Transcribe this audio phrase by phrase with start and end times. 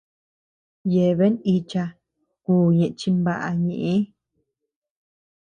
[0.93, 1.83] Yeabean icha
[2.43, 3.93] kú ñeʼe chinbaʼa ñeʼë.